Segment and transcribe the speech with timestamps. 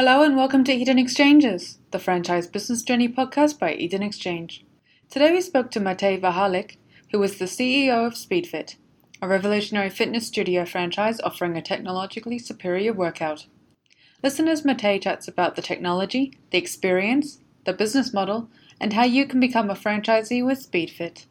[0.00, 4.64] Hello and welcome to Eden Exchanges, the franchise business journey podcast by Eden Exchange.
[5.10, 6.78] Today we spoke to Matej Vahalik,
[7.12, 8.76] who is the CEO of SpeedFit,
[9.20, 13.44] a revolutionary fitness studio franchise offering a technologically superior workout.
[14.22, 18.48] Listen as Matej chats about the technology, the experience, the business model,
[18.80, 21.26] and how you can become a franchisee with SpeedFit.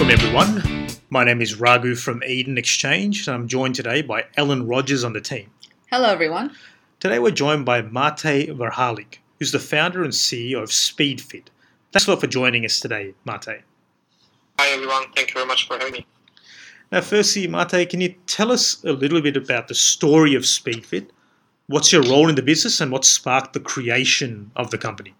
[0.00, 0.88] Welcome, everyone.
[1.10, 5.12] My name is Raghu from Eden Exchange, and I'm joined today by Ellen Rogers on
[5.12, 5.50] the team.
[5.90, 6.56] Hello, everyone.
[7.00, 11.48] Today, we're joined by Matej Vahalik, who's the founder and CEO of SpeedFit.
[11.92, 13.60] Thanks a lot for joining us today, Matej.
[14.58, 15.12] Hi, everyone.
[15.14, 16.06] Thank you very much for having me.
[16.90, 21.10] Now, firstly, Matej, can you tell us a little bit about the story of SpeedFit?
[21.66, 25.12] What's your role in the business, and what sparked the creation of the company?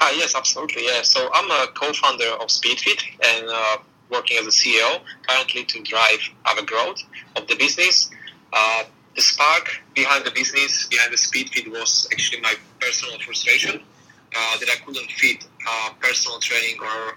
[0.00, 0.86] Ah, yes, absolutely.
[0.86, 1.02] Yeah.
[1.02, 3.78] So I'm a co-founder of SpeedFit and uh,
[4.10, 7.02] working as a CEO currently to drive our growth
[7.36, 8.10] of the business.
[8.52, 8.84] Uh,
[9.16, 13.80] the spark behind the business, behind the SpeedFit, was actually my personal frustration
[14.36, 17.16] uh, that I couldn't fit uh, personal training or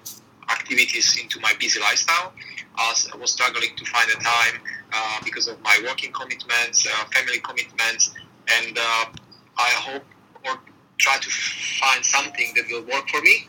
[0.50, 2.34] activities into my busy lifestyle.
[2.80, 4.62] As I was struggling to find the time
[4.94, 8.14] uh, because of my working commitments, uh, family commitments,
[8.60, 10.04] and I hope
[10.46, 10.60] or
[10.98, 13.48] try to find something that will work for me,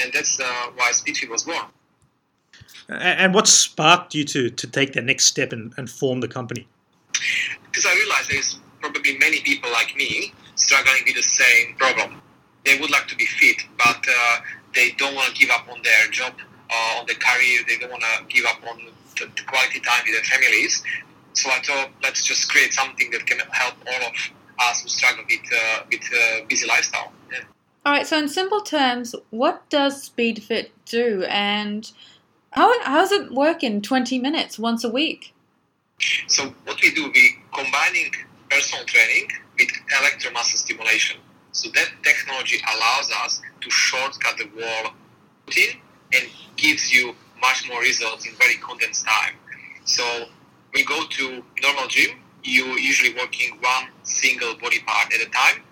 [0.00, 1.66] and that's uh, why SpeedFit was born.
[2.88, 6.66] And what sparked you to, to take the next step and, and form the company?
[7.64, 12.20] Because I realized there's probably many people like me struggling with the same problem.
[12.64, 14.38] They would like to be fit, but uh,
[14.74, 16.34] they don't want to give up on their job,
[16.70, 17.60] uh, on their career.
[17.66, 18.80] They don't want to give up on
[19.16, 20.82] the, the quality time with their families.
[21.34, 24.14] So I thought, let's just create something that can help all of
[24.60, 27.12] us who struggle with uh, with uh, busy lifestyle.
[27.32, 27.38] Yeah.
[27.86, 28.06] All right.
[28.06, 31.90] So, in simple terms, what does SpeedFit do, and
[32.52, 35.34] how how does it work in twenty minutes once a week?
[36.28, 38.12] So, what we do, we combining
[38.50, 41.20] personal training with electromuscle stimulation.
[41.52, 44.92] So that technology allows us to shortcut the wall
[45.46, 45.80] routine
[46.12, 49.34] and gives you much more results in very condensed time.
[49.84, 50.26] So
[50.74, 55.62] we go to normal gym, you usually working one single body part at a time.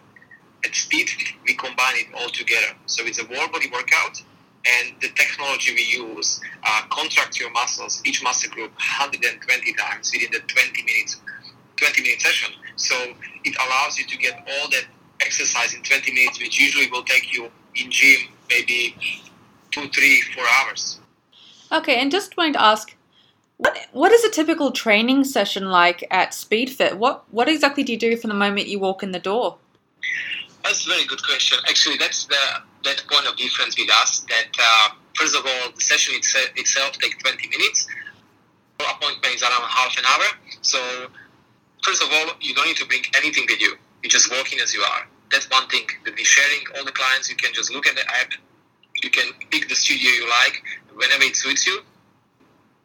[0.65, 1.09] At speed,
[1.47, 2.75] we combine it all together.
[2.87, 4.23] So it's a whole body workout,
[4.67, 10.33] and the technology we use uh, contracts your muscles, each muscle group, 120 times within
[10.33, 11.21] the 20 minutes,
[11.77, 12.53] 20 minute session.
[12.77, 12.95] So
[13.45, 14.85] it allows you to get all that
[15.21, 18.97] exercise in 20 minutes, which usually will take you in gym maybe
[19.71, 21.01] two, three, four hours.
[21.71, 22.95] Okay, and just want to ask,
[23.59, 26.95] what what is a typical training session like at SpeedFit?
[26.95, 29.59] What what exactly do you do from the moment you walk in the door?
[30.63, 31.59] That's a very good question.
[31.69, 32.43] Actually, that's the
[32.85, 34.21] that point of difference with us.
[34.29, 37.89] That uh, first of all, the session itself, takes 20 minutes.
[38.81, 40.27] Our appointment is around half an hour.
[40.63, 40.79] So
[41.83, 43.75] first of all, you don't need to bring anything with you.
[44.05, 45.09] You just walk in as you are.
[45.33, 46.65] That's one thing that we're sharing.
[46.77, 48.31] All the clients, you can just look at the app.
[49.03, 50.63] You can pick the studio you like
[50.95, 51.83] whenever it suits you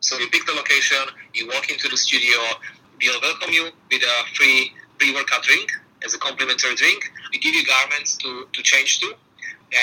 [0.03, 0.97] so you pick the location,
[1.34, 2.38] you walk into the studio,
[3.02, 5.72] we'll welcome you with a free pre-workout drink
[6.03, 7.09] as a complimentary drink.
[7.31, 9.13] We give you garments to, to change to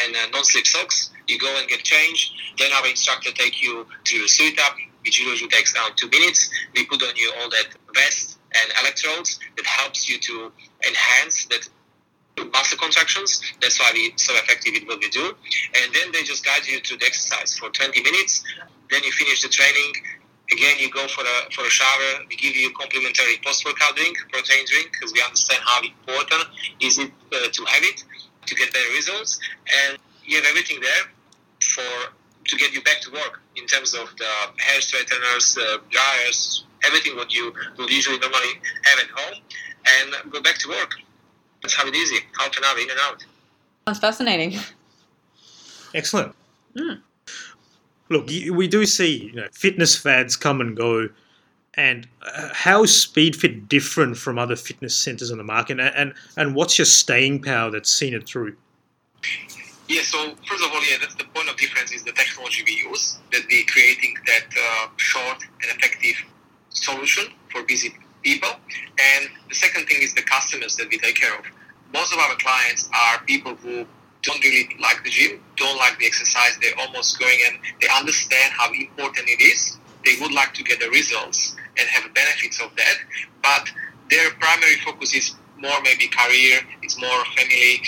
[0.04, 1.10] and uh, non-slip socks.
[1.26, 2.34] You go and get changed.
[2.58, 4.76] Then our instructor take you to your suit up,
[5.06, 6.50] which usually takes around two minutes.
[6.76, 10.52] We put on you all that vest and electrodes that helps you to
[10.86, 11.66] enhance that
[12.52, 13.40] muscle contractions.
[13.62, 15.34] That's why we so effective in what we do.
[15.82, 18.44] And then they just guide you through the exercise for 20 minutes.
[18.90, 19.92] Then you finish the training.
[20.52, 22.24] Again, you go for a for a shower.
[22.28, 26.44] We give you a complimentary post-workout drink, protein drink, because we understand how important
[26.80, 28.02] is it uh, to have it
[28.46, 29.38] to get better results.
[29.86, 31.04] And you have everything there
[31.60, 32.12] for
[32.46, 37.16] to get you back to work in terms of the hair straighteners, uh, dryers, everything
[37.16, 39.42] what you would usually normally have at home,
[39.86, 40.94] and go back to work.
[41.62, 42.18] Let's have it easy.
[42.38, 43.24] Half an hour in and out.
[43.86, 44.58] Sounds fascinating.
[45.94, 46.34] Excellent.
[46.74, 47.02] Mm.
[48.10, 51.08] Look, we do see you know, fitness fads come and go.
[51.74, 55.78] And uh, how is SpeedFit different from other fitness centers on the market?
[55.78, 58.56] And, and, and what's your staying power that's seen it through?
[59.86, 62.72] Yeah, so first of all, yeah, that's the point of difference is the technology we
[62.90, 66.16] use, that we're creating that uh, short and effective
[66.70, 68.50] solution for busy people.
[68.50, 71.44] And the second thing is the customers that we take care of.
[71.92, 73.86] Most of our clients are people who
[74.22, 76.58] don't really like the gym, don't like the exercise.
[76.60, 79.78] They're almost going and they understand how important it is.
[80.04, 82.96] They would like to get the results and have benefits of that,
[83.42, 83.70] but
[84.10, 87.82] their primary focus is more maybe career, it's more family.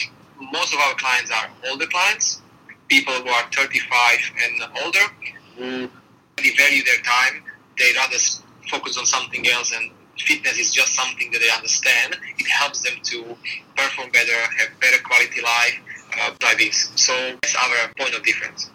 [0.52, 2.40] Most of our clients are older clients,
[2.88, 5.06] people who are 35 and older,
[5.56, 5.90] who
[6.36, 7.42] very value their time.
[7.78, 8.16] They rather
[8.70, 12.16] focus on something else, and fitness is just something that they understand.
[12.38, 13.36] It helps them to
[13.76, 15.80] perform better, have better quality life,
[16.18, 16.92] uh.
[16.96, 17.12] So
[17.42, 18.70] that's our point of difference.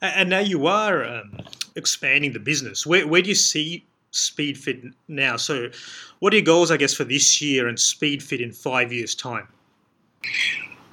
[0.00, 1.38] And now you are um,
[1.76, 2.86] expanding the business.
[2.86, 5.36] Where, where do you see SpeedFit now?
[5.36, 5.70] So,
[6.18, 9.48] what are your goals, I guess, for this year and SpeedFit in five years' time?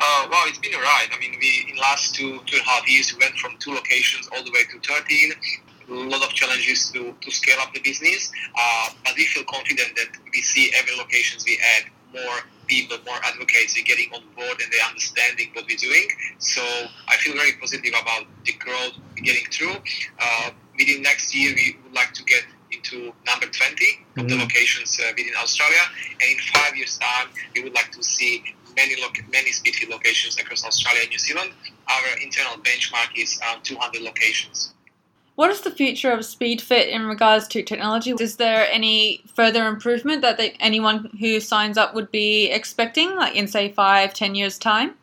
[0.01, 1.09] Uh, well, it's been a ride.
[1.11, 3.73] I mean, we in last two two and a half years we went from two
[3.73, 5.33] locations all the way to thirteen.
[5.89, 9.95] A lot of challenges to, to scale up the business, uh, but we feel confident
[9.95, 14.61] that we see every locations we add more people, more advocates are getting on board
[14.61, 16.07] and they're understanding what we're doing.
[16.37, 16.61] So
[17.07, 19.75] I feel very positive about the growth getting through.
[20.19, 24.19] Uh, within next year, we would like to get into number 20 mm-hmm.
[24.19, 24.41] of the mm-hmm.
[24.41, 25.81] locations uh, within Australia.
[26.21, 30.37] And in five years' time, we would like to see many lo- many Speedfit locations
[30.37, 31.51] across Australia and New Zealand.
[31.89, 34.73] Our internal benchmark is um, 200 locations.
[35.39, 38.13] What is the future of SpeedFit in regards to technology?
[38.19, 43.37] Is there any further improvement that they, anyone who signs up would be expecting, like
[43.37, 44.95] in say five, ten years' time?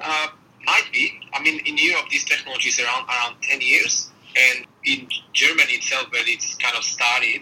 [0.00, 0.28] Uh,
[0.64, 1.18] might be.
[1.34, 6.12] I mean, in Europe, this technology is around around ten years, and in Germany itself,
[6.12, 7.40] where it's kind of started,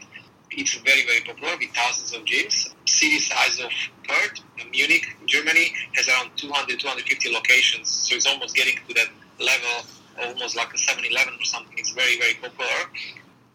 [0.52, 2.72] it's very very popular with thousands of gyms.
[2.88, 3.70] City size of
[4.08, 4.40] Perth,
[4.70, 9.08] Munich, Germany has around 200, 250 locations, so it's almost getting to that
[9.38, 9.84] level
[10.22, 11.76] almost like a 7-Eleven or something.
[11.76, 12.90] It's very, very popular.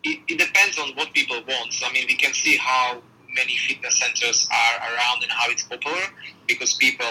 [0.04, 1.74] It, it depends on what people want.
[1.74, 3.02] So, I mean, we can see how
[3.36, 6.04] many fitness centers are around and how it's popular
[6.48, 7.06] because people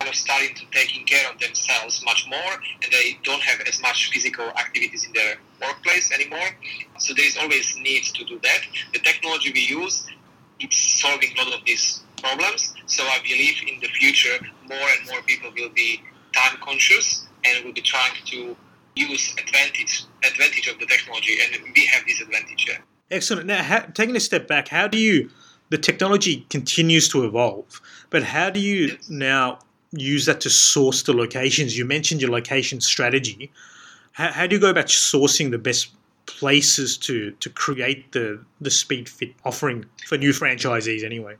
[0.00, 4.10] are starting to taking care of themselves much more and they don't have as much
[4.10, 6.48] physical activities in their workplace anymore.
[6.98, 8.60] So there is always need to do that.
[8.92, 10.06] The technology we use
[10.60, 12.74] it's solving a lot of these problems.
[12.86, 14.38] So I believe in the future
[14.68, 18.56] more and more people will be time conscious and will be trying to
[18.96, 22.66] use advantage advantage of the technology, and we have this advantage.
[22.68, 22.78] Yeah.
[23.10, 23.46] Excellent.
[23.46, 25.30] Now, how, taking a step back, how do you?
[25.70, 29.08] The technology continues to evolve, but how do you yes.
[29.08, 29.58] now
[29.92, 31.78] use that to source the locations?
[31.78, 33.52] You mentioned your location strategy.
[34.12, 35.92] How, how do you go about sourcing the best
[36.26, 41.36] places to to create the the speed fit offering for new franchisees anyway?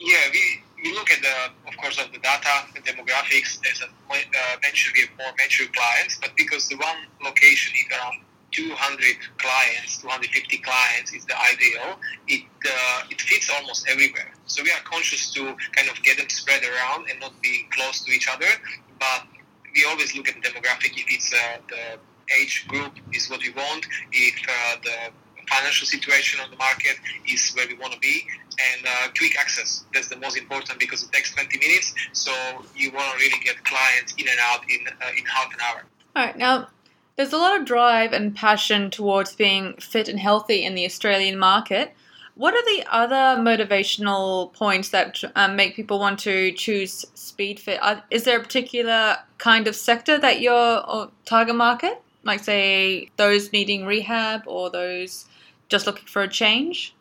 [0.00, 3.58] Yeah, we we look at the, of course, of the data, the demographics.
[3.60, 7.86] There's a uh, mature, we have more mature clients, but because the one location is
[7.90, 8.22] around
[8.52, 11.98] 200 clients, 250 clients is the ideal.
[12.28, 14.32] It uh, it fits almost everywhere.
[14.46, 15.42] So we are conscious to
[15.74, 18.46] kind of get them spread around and not be close to each other.
[18.98, 19.26] But
[19.74, 20.94] we always look at the demographic.
[20.96, 21.98] If it's uh, the
[22.40, 23.86] age group is what we want.
[24.12, 24.96] If uh, the
[25.48, 26.96] financial situation on the market
[27.28, 28.22] is where we want to be.
[28.74, 31.94] And uh, quick access that's the most important because it takes 20 minutes.
[32.12, 32.32] So
[32.74, 35.84] you want to really get clients in and out in, uh, in half an hour.
[36.16, 36.36] All right.
[36.36, 36.68] Now
[37.16, 41.38] there's a lot of drive and passion towards being fit and healthy in the australian
[41.38, 41.94] market.
[42.34, 48.02] What are the other motivational points that um, make people want to choose SpeedFit?
[48.10, 53.86] Is there a particular kind of sector that your target market, like say those needing
[53.86, 55.24] rehab or those
[55.68, 56.94] just looking for a change?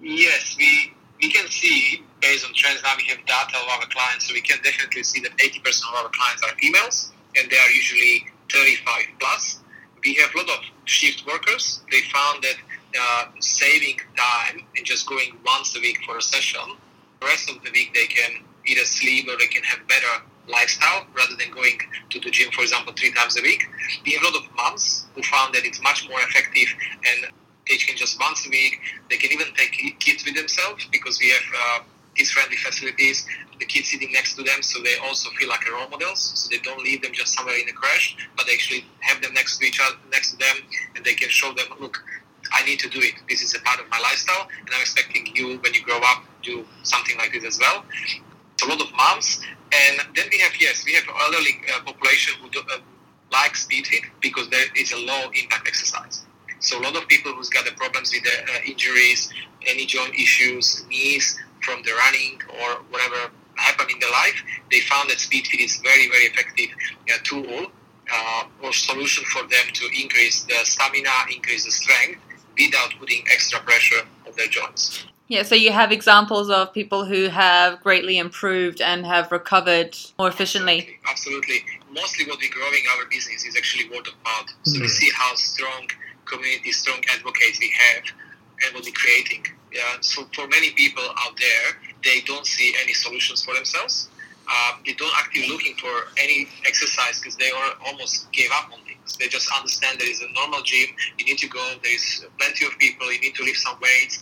[0.00, 0.92] Yes, we
[1.22, 4.40] we can see based on trends now we have data of our clients, so we
[4.40, 9.04] can definitely see that 80% of our clients are females, and they are usually 35
[9.18, 9.60] plus.
[10.04, 11.82] We have a lot of shift workers.
[11.90, 12.56] They found that
[12.98, 16.60] uh, saving time and just going once a week for a session,
[17.20, 21.06] the rest of the week they can either sleep or they can have better lifestyle
[21.14, 21.78] rather than going
[22.10, 23.62] to the gym, for example, three times a week.
[24.04, 26.68] We have a lot of moms who found that it's much more effective
[27.06, 27.32] and
[27.78, 28.80] can just once a week.
[29.08, 31.78] They can even take kids with themselves because we have uh,
[32.14, 33.26] kids-friendly facilities.
[33.58, 36.32] The kids sitting next to them, so they also feel like role models.
[36.34, 39.34] So they don't leave them just somewhere in a crash, but they actually have them
[39.34, 40.56] next to each other, next to them,
[40.96, 42.02] and they can show them, look,
[42.52, 43.14] I need to do it.
[43.28, 46.24] This is a part of my lifestyle, and I'm expecting you, when you grow up,
[46.42, 47.84] do something like this as well.
[48.54, 49.40] It's a lot of moms,
[49.72, 52.78] and then we have yes, we have elderly uh, population who do, uh,
[53.30, 53.86] like speed
[54.20, 56.26] because there is a low impact exercise.
[56.60, 59.32] So a lot of people who's got the problems with the uh, injuries,
[59.66, 65.10] any joint issues, knees from the running or whatever happened in their life, they found
[65.10, 66.68] that SpeedFit is very, very effective
[67.12, 67.72] uh, tool
[68.12, 72.20] uh, or solution for them to increase the stamina, increase the strength
[72.58, 75.04] without putting extra pressure on their joints.
[75.28, 80.26] Yeah, so you have examples of people who have greatly improved and have recovered more
[80.26, 80.98] efficiently.
[81.08, 81.58] Absolutely.
[81.60, 81.80] Absolutely.
[81.94, 84.48] Mostly what we're growing our business is actually word of mouth.
[84.64, 84.82] So mm-hmm.
[84.82, 85.88] we see how strong
[86.30, 88.04] community, strong advocates we have
[88.64, 89.44] and what we're creating.
[89.72, 91.66] Yeah, so for many people out there,
[92.04, 94.08] they don't see any solutions for themselves.
[94.50, 98.80] Uh, they don't actively looking for any exercise because they are, almost gave up on
[98.90, 98.98] it.
[99.18, 100.88] They just understand there is a normal gym.
[101.18, 101.62] You need to go.
[101.82, 103.12] There is plenty of people.
[103.12, 104.20] You need to lift some weights.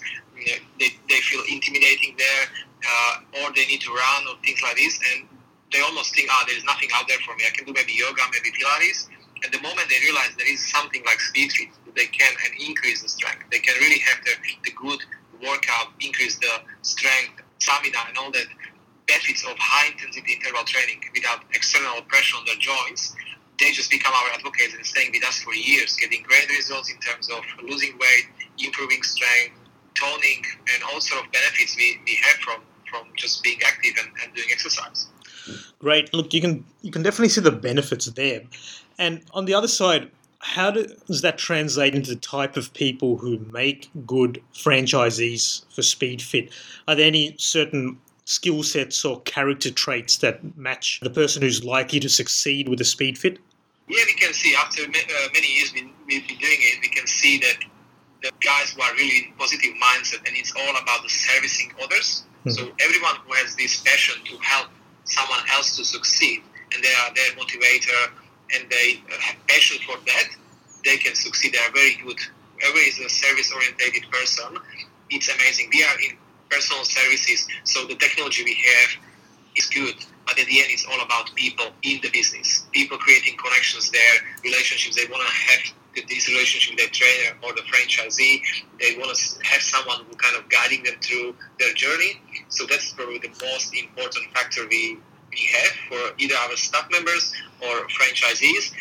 [0.78, 2.44] They, they feel intimidating there,
[2.86, 5.28] uh, or they need to run or things like this, and
[5.72, 7.44] they almost think, ah, oh, there is nothing out there for me.
[7.46, 9.08] I can do maybe yoga, maybe Pilates.
[9.45, 13.09] And the moment they realize there is something like speed fit, they can increase the
[13.09, 13.45] strength.
[13.50, 14.33] They can really have the,
[14.64, 15.00] the good
[15.42, 18.47] workout, increase the strength, stamina, and all that
[19.07, 23.16] benefits of high intensity interval training without external pressure on their joints,
[23.59, 26.99] they just become our advocates and staying with us for years, getting great results in
[27.00, 28.26] terms of losing weight,
[28.59, 29.57] improving strength,
[29.95, 34.09] toning, and all sort of benefits we, we have from, from just being active and,
[34.23, 35.09] and doing exercise.
[35.80, 36.12] Great.
[36.12, 38.42] Look, you can you can definitely see the benefits there.
[38.98, 43.38] And on the other side, how does that translate into the type of people who
[43.52, 46.50] make good franchisees for SpeedFit?
[46.86, 51.98] Are there any certain skill sets or character traits that match the person who's likely
[52.00, 53.38] to succeed with a speed fit?
[53.88, 57.38] Yeah, we can see after uh, many years we've been doing it, we can see
[57.38, 57.56] that
[58.22, 62.24] the guys who are really in positive mindset and it's all about the servicing others.
[62.44, 62.50] Mm-hmm.
[62.50, 64.68] So everyone who has this passion to help
[65.04, 66.42] someone else to succeed
[66.74, 68.12] and they are their motivator
[68.54, 70.28] and they have passion for that,
[70.84, 71.52] they can succeed.
[71.52, 72.18] They are very good.
[72.60, 74.56] Whoever is a service oriented person,
[75.10, 75.70] it's amazing.
[75.72, 76.16] We are in
[76.50, 77.46] personal services.
[77.64, 78.90] So the technology we have
[79.56, 79.94] is good,
[80.26, 82.66] but at the end, it's all about people in the business.
[82.72, 84.96] People creating connections there, relationships.
[84.96, 85.74] They want to have
[86.08, 88.40] this relationship with their trainer or the franchisee.
[88.80, 92.20] They want to have someone who kind of guiding them through their journey.
[92.48, 94.98] So that's probably the most important factor we
[95.38, 98.73] we have for either our staff members or franchisees.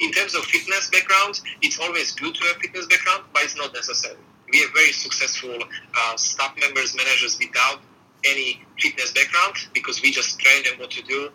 [0.00, 3.74] In terms of fitness background, it's always good to have fitness background, but it's not
[3.74, 4.16] necessary
[4.52, 5.56] we have very successful
[5.96, 7.80] uh, staff members, managers without
[8.24, 11.30] any fitness background because we just train them what to do,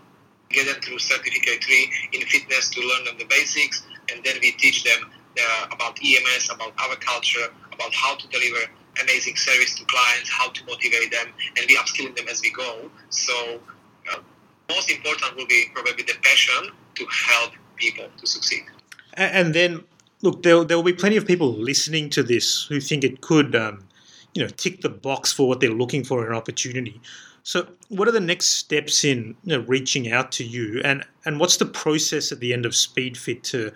[0.50, 4.52] get them through certificate three in fitness to learn them the basics, and then we
[4.54, 8.70] teach them uh, about EMS, about our culture, about how to deliver
[9.02, 11.28] amazing service to clients, how to motivate them,
[11.58, 12.90] and we upskilling them as we go.
[13.10, 13.60] So
[14.70, 18.64] most important will be probably the passion to help people to succeed.
[19.16, 19.84] And then
[20.24, 23.84] look, there will be plenty of people listening to this who think it could, um,
[24.34, 27.00] you know, tick the box for what they're looking for in an opportunity.
[27.44, 31.40] So, what are the next steps in you know, reaching out to you, and and
[31.40, 33.74] what's the process at the end of SpeedFit to, you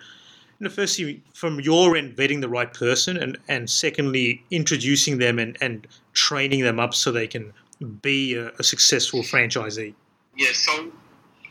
[0.58, 5.58] know, firstly from your end vetting the right person, and and secondly introducing them and
[5.60, 7.52] and training them up so they can
[8.00, 9.94] be a, a successful franchisee.
[10.38, 10.54] Yeah.
[10.54, 10.90] So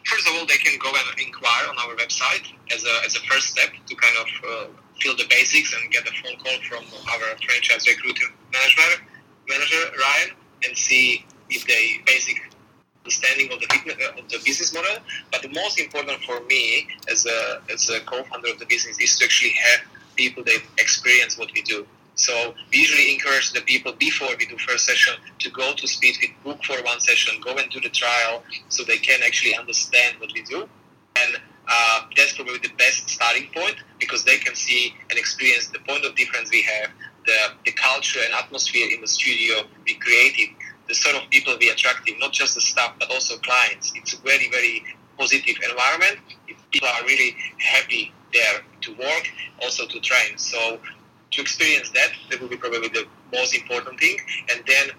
[0.05, 3.21] first of all, they can go and inquire on our website as a as a
[3.27, 4.67] first step to kind of uh,
[4.99, 9.03] fill the basics and get a phone call from our franchise recruiting manager,
[9.49, 10.29] manager Ryan,
[10.63, 12.41] and see if they basic
[13.03, 14.97] understanding of the uh, of the business model.
[15.31, 19.17] But the most important for me as a as a co-founder of the business is
[19.19, 19.81] to actually have
[20.15, 21.85] people that experience what we do.
[22.17, 26.33] So we usually encourage the people before we do first session to go to SpeedFit,
[26.43, 30.31] book for one session, go and do the trial, so they can actually understand what
[30.33, 30.67] we do.
[31.15, 35.79] And uh, that's probably the best starting point because they can see and experience the
[35.79, 36.89] point of difference we have,
[37.27, 40.55] the, the culture and atmosphere in the studio we created,
[40.87, 43.93] the sort of people we attracted, not just the staff but also clients.
[43.95, 44.83] It's a very, very
[45.19, 46.17] positive environment.
[46.71, 49.29] People are really happy there to work,
[49.61, 50.37] also to train.
[50.37, 50.79] So
[51.31, 54.17] to experience that, that will be probably the most important thing.
[54.53, 54.89] And then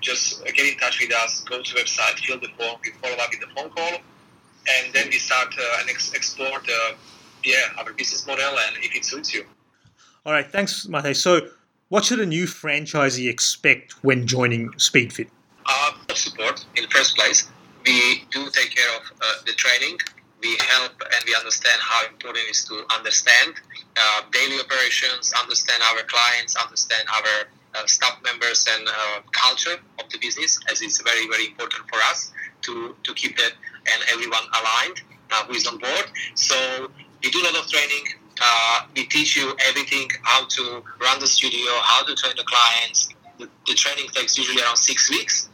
[0.00, 3.16] just get in touch with us, go to the website, fill the form, we follow
[3.16, 4.00] up with the phone call,
[4.68, 6.94] and then we start uh, and ex- explore the
[7.44, 9.44] yeah our business model and if it suits you.
[10.24, 11.16] All right, thanks, Mate.
[11.16, 11.48] So,
[11.88, 15.28] what should a new franchisee expect when joining SpeedFit?
[15.66, 17.48] Uh, support in the first place.
[17.84, 19.98] We do take care of uh, the training.
[20.42, 23.54] We help and we understand how important it is to understand
[23.96, 30.10] uh, daily operations, understand our clients, understand our uh, staff members and uh, culture of
[30.10, 33.52] the business, as it's very, very important for us to, to keep that
[33.92, 35.00] and everyone aligned
[35.32, 36.06] uh, who is on board.
[36.34, 36.56] So
[37.22, 38.04] we do a lot of training.
[38.40, 43.08] Uh, we teach you everything, how to run the studio, how to train the clients.
[43.38, 45.48] The, the training takes usually around six weeks.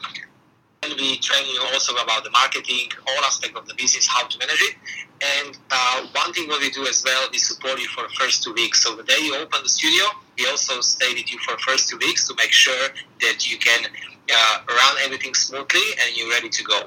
[0.83, 4.39] And we train you also about the marketing, all aspect of the business, how to
[4.39, 4.75] manage it.
[5.23, 8.43] And uh, one thing what we do as well, we support you for the first
[8.43, 8.83] two weeks.
[8.83, 10.05] So the day you open the studio,
[10.37, 12.89] we also stay with you for the first two weeks to make sure
[13.21, 13.85] that you can
[14.35, 16.83] uh, run everything smoothly and you're ready to go.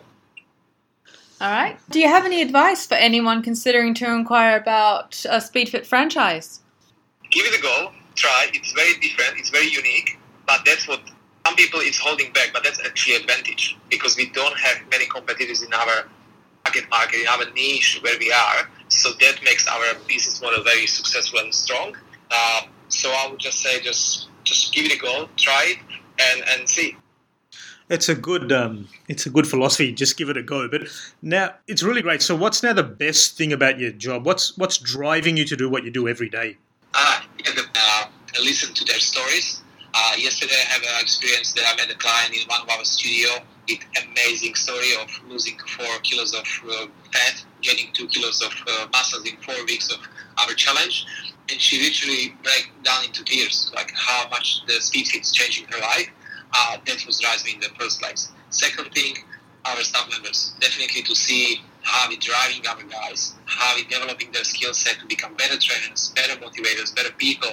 [1.42, 1.78] All right.
[1.90, 6.62] Do you have any advice for anyone considering to inquire about a SpeedFit franchise?
[7.32, 7.92] Give it a go.
[8.16, 8.50] Try.
[8.54, 9.40] It's very different.
[9.40, 10.18] It's very unique.
[10.48, 11.02] But that's what
[11.46, 12.52] some people is holding back.
[12.54, 16.08] But that's actually an advantage because we don't have many competitors in our
[16.66, 18.70] target market, in our niche where we are.
[18.88, 21.96] So that makes our business model very successful and strong.
[22.32, 25.78] Uh, so I would just say, just just give it a go, try it,
[26.20, 26.98] and and see.
[27.88, 29.92] It's a good um, it's a good philosophy.
[29.92, 30.68] Just give it a go.
[30.68, 30.88] But
[31.22, 32.22] now it's really great.
[32.22, 34.25] So what's now the best thing about your job?
[34.25, 36.58] What's what's driving you to do what you do every day?
[36.94, 38.06] Uh, yeah, the, uh,
[38.42, 39.62] listen to their stories.
[39.98, 42.84] Uh, yesterday, I have an experience that I met a client in one of our
[42.84, 43.30] studio
[43.70, 48.88] with amazing story of losing four kilos of uh, fat, getting two kilos of uh,
[48.92, 50.00] muscles in four weeks of
[50.38, 51.06] our challenge,
[51.50, 55.80] and she literally broke down into tears, like how much the speed fit's changing her
[55.80, 56.10] life
[56.54, 58.34] uh, that was driving in the first place.
[58.50, 59.16] Second thing,
[59.64, 60.56] our staff members.
[60.60, 65.06] Definitely to see how we driving our guys, how we developing their skill set to
[65.06, 67.51] become better trainers, better motivators, better people,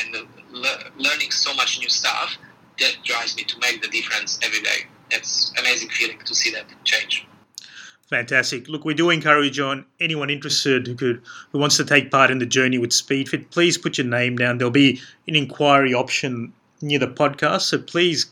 [0.00, 2.36] and le- learning so much new stuff.
[2.80, 4.86] That drives me to make the difference every day.
[5.10, 7.26] That's amazing feeling to see that change.
[8.08, 8.68] Fantastic.
[8.68, 12.38] Look, we do encourage on anyone interested who could who wants to take part in
[12.38, 13.50] the journey with SpeedFit.
[13.50, 14.58] Please put your name down.
[14.58, 17.62] There'll be an inquiry option near the podcast.
[17.62, 18.26] So please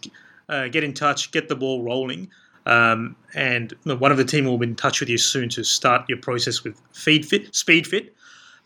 [0.49, 2.31] uh, get in touch, get the ball rolling.
[2.67, 6.09] Um, and one of the team will be in touch with you soon to start
[6.09, 8.11] your process with FeedFit, SpeedFit.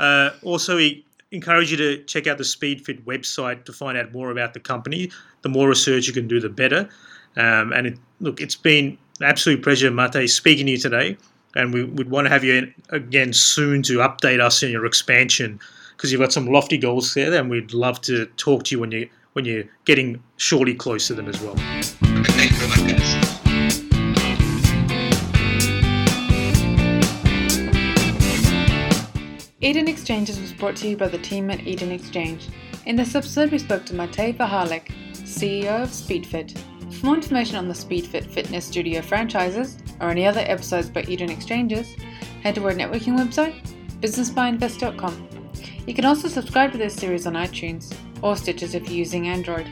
[0.00, 4.30] Uh, also, we encourage you to check out the SpeedFit website to find out more
[4.30, 5.11] about the company.
[5.42, 6.88] The more research you can do, the better.
[7.37, 11.16] Um, and it, look, it's been an absolute pleasure, Mate, speaking to you today.
[11.54, 15.61] And we would want to have you again soon to update us in your expansion
[15.97, 18.92] because you've got some lofty goals there, and we'd love to talk to you when
[18.92, 21.54] you when you're getting surely close to them as well.
[22.00, 23.29] Very much, guys.
[29.62, 32.49] Eden Exchanges was brought to you by the team at Eden Exchange.
[32.87, 36.59] In this episode, we spoke to Matej Vahalik, CEO of SpeedFit.
[36.95, 41.29] For more information on the SpeedFit Fitness Studio franchises or any other episodes by Eden
[41.29, 41.95] Exchanges,
[42.43, 43.61] head to our networking website,
[44.00, 45.29] businessbyinvest.com.
[45.87, 49.69] You can also subscribe to this series on iTunes or Stitcher if you're using Android.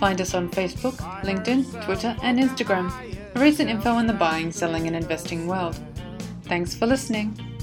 [0.00, 2.90] Find us on Facebook, LinkedIn, Twitter, and Instagram
[3.34, 5.78] for recent info in the buying, selling, and investing world.
[6.44, 7.55] Thanks for listening.